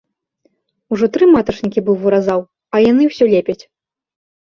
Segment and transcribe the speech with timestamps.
[0.95, 2.39] Ужо тры матачнікі быў выразаў,
[2.77, 3.59] а яны ўсё лепяць.